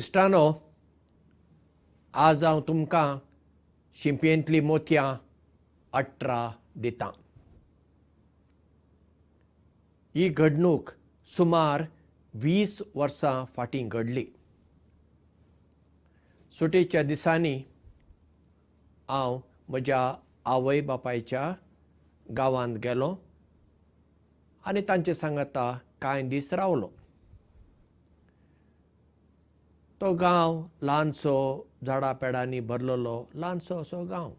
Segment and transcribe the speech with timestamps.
[0.00, 0.52] इश्टानो
[2.14, 3.18] आज हांव तुमकां
[3.94, 5.16] शिंपयेंतलीं मोतयां
[5.92, 7.10] अठरा दितां.
[10.14, 10.90] ही घडणूक
[11.26, 11.84] सुमार
[12.34, 14.24] वीस वर्सां फाटीं घडली.
[16.52, 17.54] सुटयेच्या दिसांनी
[19.08, 20.14] हांव म्हज्या
[20.44, 21.54] आवय बापायच्या
[22.36, 23.14] गांवांत गेलों
[24.66, 26.90] आनी तांचे सांगाता कांय दीस रावलो
[30.00, 34.30] तो गांव ल्हानसो झाडां पेडांनी भरलेलो ल्हानसो असो गांव.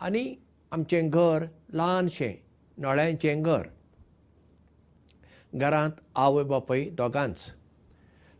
[0.00, 0.24] आनी
[0.72, 2.32] आमचें घर ल्हानशें
[2.78, 3.62] नळ्यांचें घर.
[5.54, 7.52] घरांत आवय बापूय दोगांच.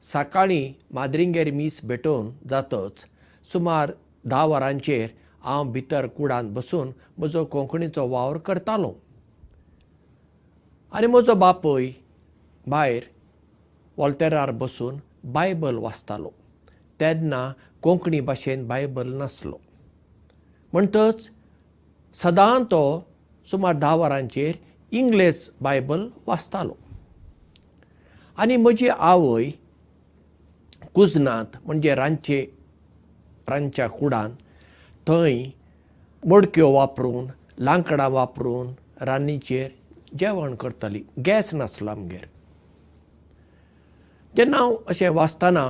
[0.02, 3.06] सकाळीं माद्रिंगेर मीस भेटोवन जातच.
[3.44, 3.92] सुमार
[4.30, 5.08] धा वरांचेर
[5.40, 8.92] हांव भितर कुडांत बसून म्हजो कोंकणीचो वावर करतालों.
[10.92, 11.90] आनी म्हजो बापूय
[12.66, 13.02] भायर
[13.96, 14.96] वॉल्तेरार बसून
[15.34, 16.30] बायबल वाचतालो
[17.00, 19.56] तेन्ना कोंकणी भाशेन बायबल नासलो.
[20.72, 21.30] म्हणटच
[22.14, 22.82] सदां तो
[23.46, 24.54] सुमार धा वरांचेर
[24.92, 26.74] इंग्लीश बायबल वाचतालो.
[28.38, 29.50] आनी म्हजी आवय
[30.94, 32.40] कुजनांत म्हणजे रांदचे
[33.48, 34.34] रांदच्या कुडांत
[35.06, 35.44] थंय
[36.22, 37.26] मडक्यो वापरून
[37.58, 39.70] लांकडां वापरून रान्नीचेर
[40.18, 41.02] जेवण करताली.
[41.26, 42.26] गॅस नासलो आमगेर
[44.36, 45.64] जेन्ना हांव अशें वाचतना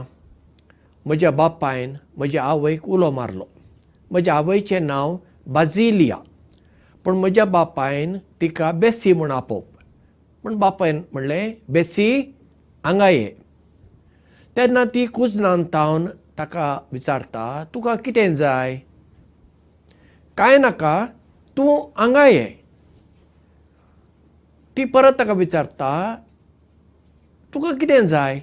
[1.07, 3.45] म्हज्या बापायन म्हज्या आवयक उलो मारलो.
[4.11, 6.17] म्हज्या आवयचें नांव बाजिलिया
[7.05, 9.65] पूण म्हज्या बापायन तिका बेसी म्हूण आपोवप.
[10.43, 12.09] पूण बापायन म्हणलें बेसी
[12.85, 13.29] हांगा ये.
[14.57, 16.07] तेन्ना ती कुजनांत तावन
[16.39, 18.77] ताका विचारता तुका कितें जाय?
[20.37, 21.07] कांय नाका
[21.57, 22.47] तूं हांगा ये.
[24.77, 25.93] ती परत ताका विचारता
[27.55, 28.41] तुका कितें जाय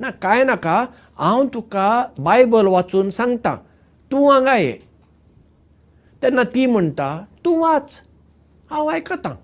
[0.00, 0.86] ना कांय नाका
[1.18, 3.56] हांव तुका बायबल वाचून सांगता.
[4.10, 4.78] तूं हांगा ये.
[6.22, 8.02] तेन्ना ती म्हणटा तूं वाच.
[8.70, 9.34] हांव आयकतां.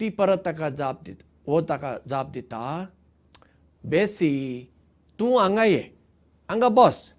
[0.00, 2.86] ती परत ताका जाप दिता हो ताका जाप दिता
[3.84, 4.70] बेसी
[5.18, 5.82] तूं हांगा ये.
[6.48, 7.12] हांगा बस.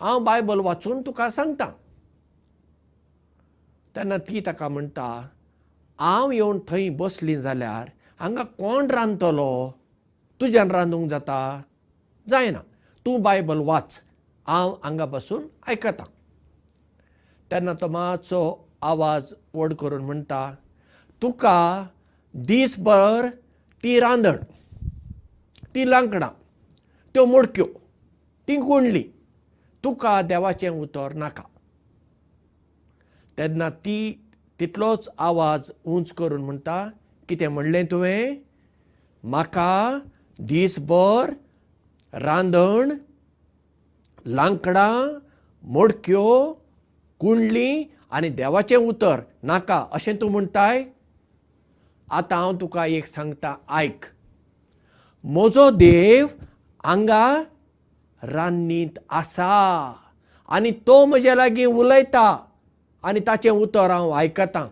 [0.00, 1.70] हांव बायबल वाचून तुका सांगता.
[3.96, 5.28] तेन्ना ती ताका म्हणटा
[6.00, 7.90] हांव येवन थंय बसलीं जाल्यार
[8.20, 9.72] हांगा कोण रांदतलो
[10.40, 11.62] तुज्यान रांदूंक जाता.
[12.28, 12.58] जायना.
[13.06, 14.02] तूं बायबल वाच.
[14.46, 16.06] हांव हांगा बसून आयकतां.
[17.50, 18.40] तेन्ना तो मातसो
[18.82, 20.54] आवाज व्हड करून म्हणटा
[21.22, 21.86] तुका
[22.34, 23.28] दीसभर
[23.82, 24.36] ती रांदण
[25.74, 26.28] ती लांकडां
[27.14, 27.66] त्यो मडक्यो
[28.48, 29.04] ती कुंडली
[29.84, 31.42] तुका देवाचें उतर नाका.
[33.38, 33.98] तेन्ना ती
[34.60, 36.88] तितलोच आवाज उंच करून म्हणटा
[37.28, 38.36] कितें म्हणलें तुवें?
[39.24, 39.98] म्हाका
[40.38, 41.30] दीसभर
[42.22, 42.90] रांदण
[44.26, 45.18] लांकडां
[45.74, 46.52] मडक्यो
[47.20, 49.20] कुंडली आनी देवाचें उतर.
[49.42, 50.84] नाका अशें तूं म्हणटाय?
[52.08, 54.04] आतां हांव तुका एक सांगता आयक.
[55.24, 56.26] म्हजो देव
[56.84, 57.42] हांगा
[58.32, 59.52] रान्नींत आसा
[60.56, 62.28] आनी तो म्हजे लागीं उलयता
[63.08, 64.66] आनी ताचें उतर हांव आयकतां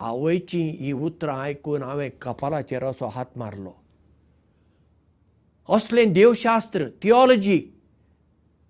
[0.00, 3.72] आवयची ही उतरां आयकून हांवें कपालाचेर असो हात मारलो.
[5.68, 7.60] असलें देवशास्त्र थियोलॉजी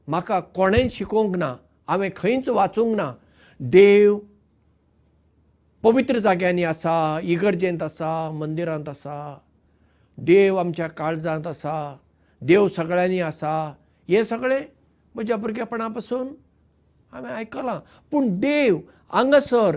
[0.08, 1.54] म्हाका कोणेंच शिकोवंक ना
[1.88, 3.12] हांवें खंयच वाचूंक ना.
[3.60, 4.18] देव
[5.82, 9.38] पवित्र जाग्यांनी आसा इगर्जेंत आसा मंदिरांत आसा.
[10.18, 11.96] देव आमच्या काळजांत आसा.
[12.42, 13.72] देव सगळ्यांनी आसा.
[14.08, 14.60] हें सगळें
[15.14, 16.28] म्हज्या भुरगेपणा पासून
[17.12, 17.78] हांवें आयकलां.
[18.10, 18.78] पूण देव
[19.12, 19.76] हांगासर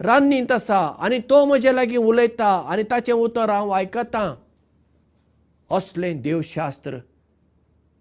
[0.00, 4.34] रान्नींत आसा आनी तो म्हजे लागीं उलयता आनी ताचें उतर हांव आयकतां.
[5.76, 6.98] असलें देवशास्त्र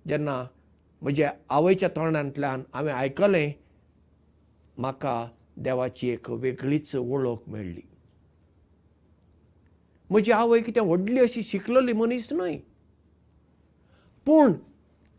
[0.08, 0.44] जेन्ना
[1.02, 3.52] म्हज्या आवयच्या तोंडांतल्यान हांवें आयकलें
[4.78, 5.28] म्हाका
[5.58, 7.82] देवाची एक वेगळीच वळख मेळ्ळी.
[10.10, 12.58] म्हजी आवय कितें व्हडली अशी शिकलेली मनीस न्हय.
[14.26, 14.54] पूण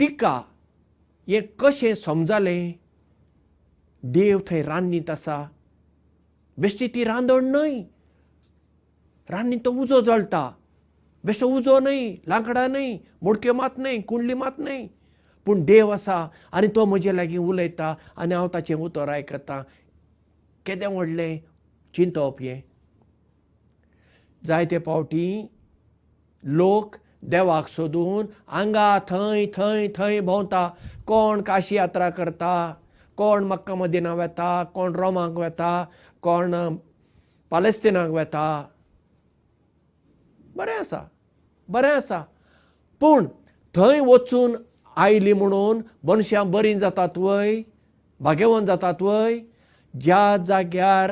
[0.01, 0.41] तिका
[1.29, 2.73] हें कशें समजलें?
[4.03, 5.47] देव थंय रान्नींत आसा
[6.59, 7.81] बेश्टी ती रांदण न्हय.
[9.31, 10.51] रान्नींत तो उजो जळटा
[11.25, 14.87] बेश्टो उजो न्हय लांकडां न्हय मोडक्यो मात न्हय कुंडली मात न्हय.
[15.47, 16.17] पूण देव आसा
[16.53, 19.63] आनी तो म्हजे लागीं उलयता आनी हांव ताचें उतर आयकतां.
[20.67, 21.39] केदें व्हडलें?
[21.95, 22.63] चिंतप हें
[24.45, 25.27] जायते फावटी
[26.45, 30.69] लोक देवाक सोदून हांगा थंय थंय थंय भोंवता.
[31.07, 32.53] कोण काशी यात्रा करता
[33.17, 35.73] कोण मक्का मदिना वेता कोण रोमाक वेता
[36.23, 36.55] कोण
[37.51, 38.47] पालेस्तिनाक वेता.
[40.57, 41.01] बरें आसा
[41.69, 42.21] बरें आसा.
[43.01, 43.27] पूण
[43.77, 44.57] थंय वचून
[44.97, 47.63] आयली म्हणून मनशां बरीं जातात वय
[48.21, 49.39] भाग्यवान जातात वय
[50.01, 51.11] ज्या जाग्यार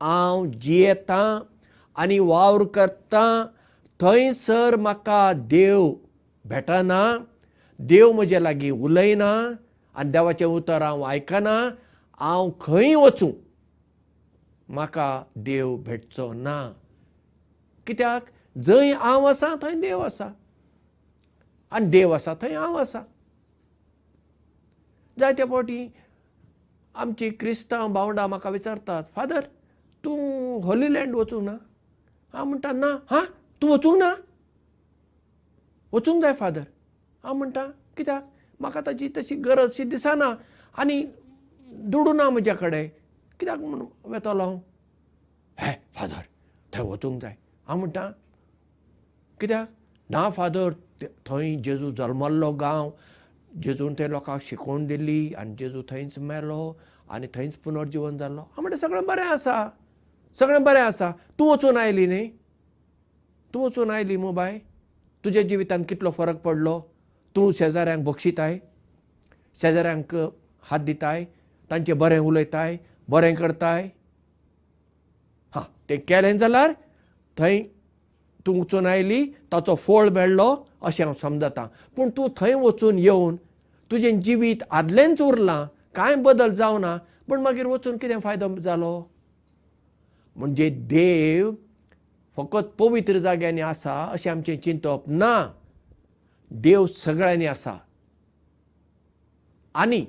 [0.00, 1.26] हांव जियेतां
[2.02, 3.30] आनी वावर करतां
[4.00, 5.88] थंयसर म्हाका देव
[6.50, 7.02] भेटना
[7.88, 9.32] देव म्हजे लागीं उलयना
[9.94, 11.70] आनी देवाचें उतर हांव आयकना
[12.20, 13.32] हांव खंय वचूं?
[14.68, 16.72] म्हाका देव भेटचो ना.
[17.86, 18.22] कित्याक?
[18.62, 20.28] जंय हांव आसा थंय देव आसा.
[21.70, 23.02] आनी देव आसा थंय हांव आसा.
[25.18, 25.88] जायते फावटी
[26.94, 29.40] आमची क्रिस्तांव भावंडा म्हाका विचारतात फादर
[30.04, 31.56] तूं होली लँड वचूंक ना?
[32.32, 32.98] हांव म्हणटा ना.
[33.10, 33.24] हा?
[33.62, 34.14] तूं वचूंक ना?
[35.92, 36.62] वचूंक जाय फादर.
[37.24, 37.66] हांव म्हणटा
[37.96, 38.22] कित्याक
[38.62, 40.34] म्हाका ताची तशी गरजशी दिसना
[40.78, 41.02] आनी
[41.92, 42.88] दुडू ना म्हज्या कडेन.
[43.40, 44.50] कित्याक म्हणून वेतलो
[45.60, 46.20] हे फादर
[46.72, 47.34] थंय वचूंक जाय.
[47.66, 48.10] हांव म्हणटा
[49.40, 49.68] कित्याक?
[50.10, 50.72] ना फादर
[51.26, 52.90] थंय जेजू जल्मल्लो गांव
[53.62, 56.74] जेजून ते लोकांक शिकोवन दिली आनी जेजू थंयच मेलो
[57.10, 58.40] आनी थंयच पुनर्जिवन जाल्लो.
[58.40, 59.68] हांव म्हणटा सगळें बरें आसा.
[60.34, 61.10] सगळें बरें आसा.
[61.38, 62.28] तूं वचून आयली न्ही?
[63.54, 64.58] तूं वचून आयली मू बाय
[65.24, 66.80] तुज्या जिवितांत कितलो फरक पडलो
[67.36, 68.58] तूं शेजाऱ्यांक बक्षिताय
[69.60, 70.14] शेजाऱ्यांक
[70.70, 71.24] हात दिताय
[71.70, 72.76] तांचें बरें उलयताय
[73.08, 73.88] बरें करताय.
[75.54, 76.72] हां तें केलें जाल्यार
[77.38, 77.62] थंय
[78.46, 81.66] तूं वचून आयली ताचो फळ मेळ्ळो अशें हांव समजतां.
[81.96, 83.36] पूण तूं थंय वचून येवन
[83.90, 85.64] तुजें जिवीत आदलेंच उरलां
[85.94, 86.96] कांय बदल जावना
[87.28, 89.02] पूण मागीर वचून कितें फायदो जालो?
[90.36, 91.50] म्हणजे देव
[92.36, 95.32] फकत पवित्र जाग्यांनी आसा अशें आमचें चिंतप ना
[96.60, 97.76] देव सगळ्यांनी आसा.
[99.74, 100.04] आनी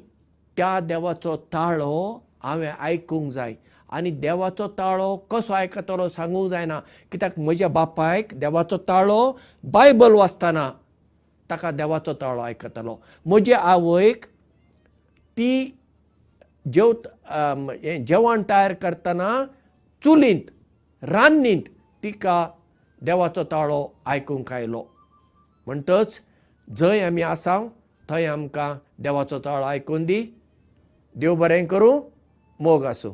[0.58, 3.54] त्या देवाचो ताळो हांवें आयकूंक जाय.
[3.90, 6.80] आनी देवाचो ताळो कसो आयकतलो सांगूंक जायना.
[7.12, 9.32] कित्याक म्हज्या बापायक देवाचो ताळो
[9.74, 10.70] बायबल वाचतना
[11.50, 12.96] ताका देवाचो ताळो आयकतलो.
[13.26, 14.26] म्हजे आवयक
[15.38, 15.78] ती
[16.74, 17.08] जेवत
[17.84, 19.30] हें जेवण तयार करतना
[20.04, 20.52] चुलींत
[21.12, 21.70] रान्नींत
[22.04, 22.48] तिका
[23.02, 24.84] देवाचो ताळो आयकूंक आयलो.
[25.66, 26.20] म्हणटच
[26.68, 27.58] जंय आमी आसा
[28.10, 28.74] थंय आमकां
[29.04, 30.24] देवाचो ताळो आयकून दी.
[31.16, 32.02] देव बरें करूं
[32.60, 33.14] मोग आसूं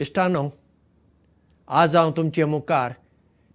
[0.00, 0.48] इश्टानो
[1.68, 2.92] आज हांव तुमचे मुखार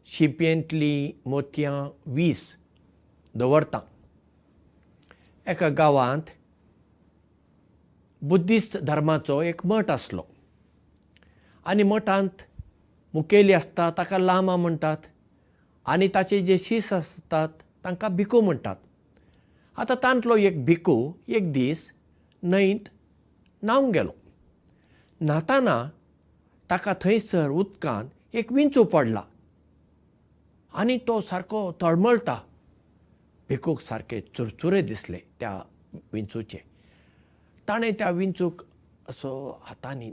[0.06, 2.44] शिंपयेंतली मोतयां वीस
[3.36, 3.80] दवरतां.
[5.52, 6.30] एका गांवांत
[8.22, 10.24] बुद्धिस्ट धर्माचो एक मठ आसलो.
[11.66, 12.44] आनी मठांत
[13.14, 15.12] मुखेली आसता ताका लामा म्हणटात
[15.86, 17.50] आनी ताचे जे शीस आसतात
[17.84, 18.76] तांकां भिकू म्हणटात
[19.78, 21.92] आतां तांतलो एक भिकू एक दीस
[22.44, 22.90] न्हंयत
[23.64, 24.12] न्हांवंक गेलो.
[25.22, 25.90] न्हाताना
[26.70, 29.24] ताका थंयसर उदकांत एक विंचू पडला.
[30.74, 32.42] आनी तो सारको तळमळटा
[33.50, 35.62] भिकूक सारके चुरचुरे दिसले त्या
[36.14, 36.58] विंचूचे.
[37.68, 38.62] ताणें त्या विंचूक
[39.10, 40.12] असो हातांनी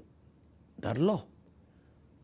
[0.83, 1.17] धरलो.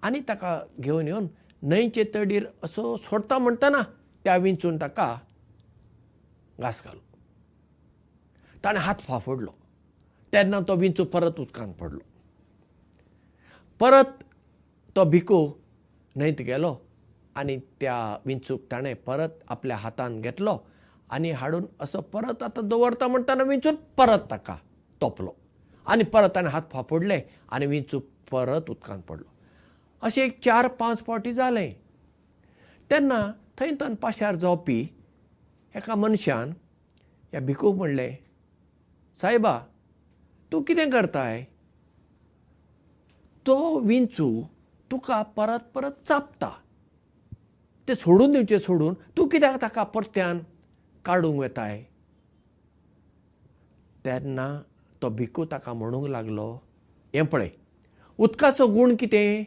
[0.02, 1.26] आनी ताका घेवन येवन
[1.62, 3.82] न्हंयचे तडीर असो सोडटा म्हणटना
[4.24, 5.18] त्या विंचून ताका
[6.60, 7.00] घास घालो.
[8.64, 9.50] ताणें हात फाफोडलो.
[10.32, 12.00] तेन्ना तो विंचू परत उदकांत पडलो.
[13.80, 14.21] परत
[14.96, 15.38] तो भिकू
[16.16, 16.74] न्हंयत गेलो
[17.36, 17.96] आनी त्या
[18.26, 20.58] विंचूक ताणें परत आपल्या हातान घेतलो
[21.10, 24.56] आनी हाडून असो परत आतां दवरता म्हणटना विंचून परत ताका
[25.00, 25.30] तोपलो.
[25.86, 27.20] आनी परत ताणें हात फाफोडले
[27.52, 29.28] आनी विंचू परत उदकांत पडलो.
[30.02, 31.72] अशें एक चार पांच फावटी जालें.
[32.90, 33.20] तेन्ना
[33.58, 34.80] थंय थंय पाशार जावपी
[35.76, 36.52] एका मनशान
[37.32, 38.16] ह्या भिकूक म्हणलें
[39.18, 39.58] सायबा
[40.52, 41.44] तूं कितें करताय?
[43.46, 44.28] तो विंचू
[44.92, 46.48] तुका परत परत चापता.
[47.88, 50.38] ते सोडून दिवचें सोडून तूं कित्याक ताका परत्यान
[51.04, 51.82] काडूंक वेताय?
[54.04, 54.46] तेन्ना
[55.02, 56.48] तो भिकू ताका म्हणूंक लागलो
[57.14, 57.48] हें पळय
[58.18, 59.44] उदकाचो गूण कितें?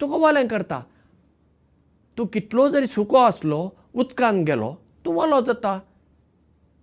[0.00, 0.80] तुका वलें करता.
[2.18, 3.60] तूं कितलो जरी सुको आसलो
[3.94, 4.72] उदकान गेलो
[5.04, 5.78] तूं वलो जाता.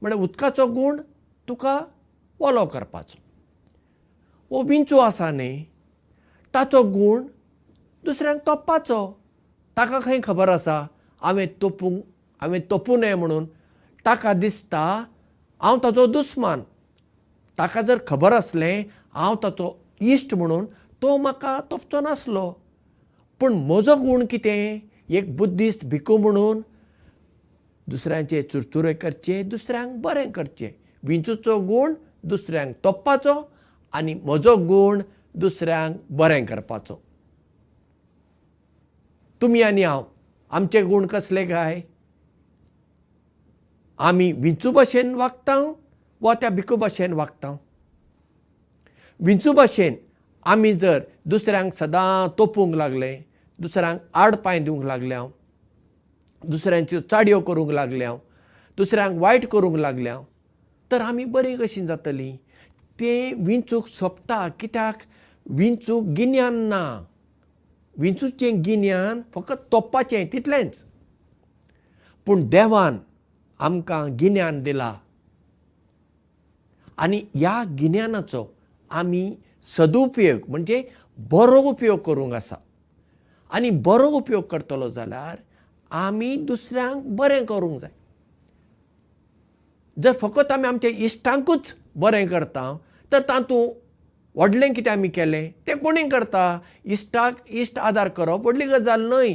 [0.01, 1.01] म्हळ्यार उदकाचो गूण
[1.47, 1.75] तुका
[2.39, 3.19] वलो करपाचो.
[4.51, 5.51] वो विंचू आसा न्ही
[6.53, 7.27] ताचो गूण
[8.05, 9.05] दुसऱ्यांक तोपपाचो.
[9.77, 10.85] ताका खंय खबर आसा?
[11.21, 12.01] हांवें तोपूंक
[12.41, 13.45] हांवें तोपूं नये म्हणून
[14.05, 14.85] ताका दिसता
[15.61, 16.61] हांव ताचो दुस्मान.
[17.57, 20.65] ताका जर खबर आसलें हांव ताचो इश्ट म्हणून
[21.01, 22.51] तो म्हाका तोपचो नासलो.
[23.39, 24.79] पूण म्हजो गूण कितें?
[25.09, 26.61] एक बुद्धिस्ट भिकू म्हणून
[27.87, 30.69] दुसऱ्यांचे चुरचुरे करचे दुसऱ्यांक बरें करचें.
[31.03, 33.33] विंचूचो गूण दुसऱ्यांक तोपपाचो
[33.93, 35.01] आनी म्हजो गूण
[35.35, 37.01] दुसऱ्यांक बरें करपाचो
[39.41, 40.03] तुमी आनी हांव
[40.51, 41.81] आमचे गूण कसले काय?
[43.99, 45.55] आमी विंचू भशेन वागता
[46.21, 47.55] वा त्या भिकू भशेन वागता?
[49.19, 49.95] विंचू भशेन
[50.45, 53.15] आमी जर दुसऱ्यांक सदां तोपूंक लागले
[53.59, 55.29] दुसऱ्यांक आडपांय दिवंक लागले हांव
[56.43, 58.17] दुसऱ्यांच्यो चाडयो करूंक लागले हांव
[58.77, 60.23] दुसऱ्यांक वायट करूंक लागले हांव
[60.91, 62.35] तर आमी बरीं कशीं जातलीं?
[62.99, 64.95] तें विंचूक सोंपता कित्याक?
[65.45, 66.83] विंचूक गिन्यान ना
[67.99, 70.83] विंचूचें गिन्यान फकत तोपपाचें तितलेंच.
[72.25, 72.97] पूण देवान
[73.59, 74.93] आमकां गिन्यान दिलां.
[76.97, 78.45] आनी ह्या गिन्यानाचो
[78.91, 79.23] आमी
[79.63, 80.83] सदुपयोग म्हणजे
[81.17, 82.55] बरो उपयोग करूंक आसा.
[83.49, 85.37] आनी बरो उपयोग करतलो जाल्यार
[85.91, 87.91] आमी दुसऱ्यांक बरें करूंक जाय.
[89.97, 92.77] जर फकत आमी आमच्या इश्टांकूच बरें करता
[93.11, 93.71] तर तातूंत
[94.39, 95.51] व्हडलें कितें आमी केलें?
[95.67, 96.59] तें कोणीय करता?
[96.85, 99.33] इश्टाक इश्ट आदार करप व्हडली गजाल न्हय.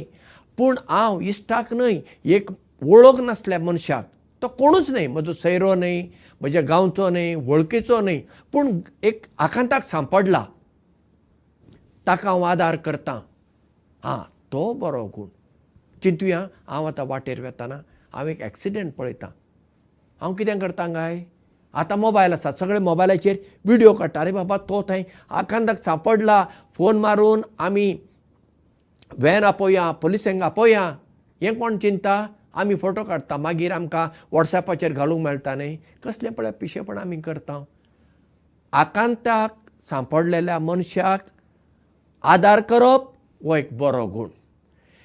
[0.57, 2.49] पूण हांव इश्टाक न्हय एक
[2.81, 4.11] वळख नासल्या मनशाक.
[4.41, 5.07] तो कोणूच न्हय.
[5.07, 6.01] म्हजो सयरो न्हय
[6.41, 8.19] म्हज्या गांवचो न्हय वळखीचो न्हय.
[8.53, 10.45] पूण एक आकांताक सांपडला.
[12.07, 13.19] ताका हांव आदार करतां.
[14.03, 14.19] हां
[14.51, 15.27] तो बरो गूण.
[16.03, 17.75] चिंतुया हांव आतां वाटेर वेताना.
[18.13, 19.29] हांव एक एक्सिडेंट पळयतां.
[20.21, 21.23] हांव कितें करतां काय
[21.75, 22.51] आतां मोबायल आसा.
[22.51, 24.19] सगळे मोबायलाचेर विडियो काडटा.
[24.21, 26.45] आरे बाबा तो थंय आकांताक सांपडला.
[26.77, 27.93] फोन मारून आमी
[29.21, 30.83] वॅन आपोवया पुलिसांक आपोवया
[31.41, 32.25] हें कोण चिंता?
[32.53, 33.37] आमी फोटो काडटा.
[33.37, 37.63] मागीर आमकां वॉट्सॅपाचेर घालूंक मेळटा न्ही कसलें पळय पिशेपण आमी करता?
[38.73, 39.57] आकांताक
[39.89, 41.27] सांपडलेल्या मनशाक
[42.23, 43.11] आदार करप
[43.43, 44.29] हो एक बरो गूण.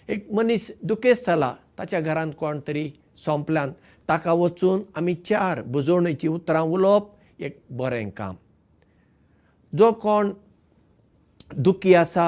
[0.09, 1.53] एक मनीस दुखेस्त जाला.
[1.79, 3.73] ताच्या घरांत कोण तरी सोंपल्यान
[4.11, 8.35] ताका वचून आमी चार बुजोवणेची उतरां उलोवप एक बरें काम.
[9.79, 10.33] जो कोण
[11.57, 12.27] दुखी आसा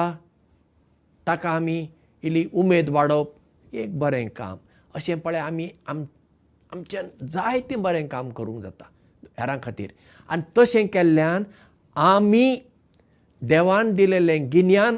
[1.27, 1.75] ताका आमी
[2.23, 4.57] इल्ली उमेद वाडोवप एक बरें काम.
[4.95, 6.03] अशें पळय आमी आम
[6.73, 8.85] आमच्यान जायतें बरें काम करूंक जाता
[9.39, 9.89] हेरां खातीर.
[10.29, 11.43] आनी तशें केल्ल्यान
[11.95, 12.47] आमी
[13.51, 14.97] देवान दिलेलें गिन्यान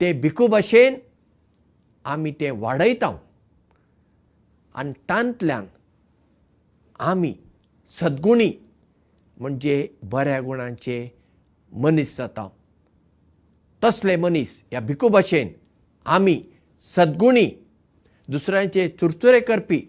[0.00, 0.96] तें भिकू भाशेन
[2.12, 3.16] आमी तें वाडयता
[4.74, 5.66] आनी तांतल्यान
[7.04, 7.32] आमी
[7.88, 8.50] सद्गुणी
[9.36, 10.96] म्हणजे बऱ्या गुणांचे
[11.72, 12.48] मनीस जाता.
[13.82, 15.48] तसले मनीस ह्या भिकू भाशेन
[16.06, 16.40] आमी
[16.80, 17.48] सद्गुणी
[18.28, 19.80] दुसऱ्यांचे चुरचुरे करपी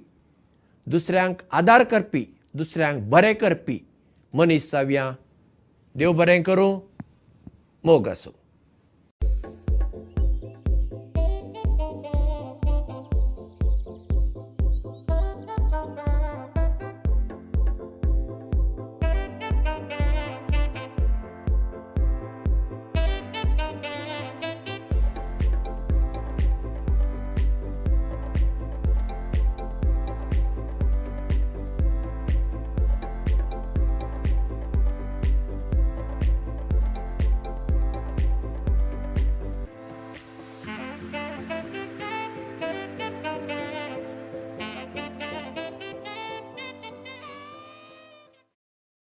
[0.87, 3.79] दुसऱ्यांक आदार करपी दुसऱ्यांक बरें करपी
[4.33, 5.11] मनीस जावया.
[5.95, 6.79] देव बरें करूं
[7.83, 8.31] मोग आसूं